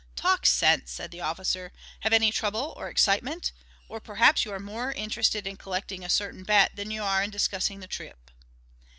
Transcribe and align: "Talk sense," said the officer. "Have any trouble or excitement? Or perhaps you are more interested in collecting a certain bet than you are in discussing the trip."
"Talk 0.15 0.47
sense," 0.47 0.89
said 0.89 1.11
the 1.11 1.21
officer. 1.21 1.71
"Have 1.99 2.11
any 2.11 2.31
trouble 2.31 2.73
or 2.75 2.89
excitement? 2.89 3.51
Or 3.87 3.99
perhaps 3.99 4.43
you 4.45 4.51
are 4.51 4.59
more 4.59 4.91
interested 4.93 5.45
in 5.45 5.57
collecting 5.57 6.03
a 6.03 6.09
certain 6.09 6.43
bet 6.43 6.75
than 6.75 6.89
you 6.89 7.03
are 7.03 7.21
in 7.21 7.29
discussing 7.29 7.81
the 7.81 7.87
trip." 7.87 8.31